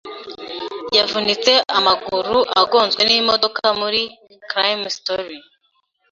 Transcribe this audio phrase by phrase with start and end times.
[0.97, 4.01] Yavunitse amaguru agonzwe n’imodoka muri
[4.49, 5.35] Crime Story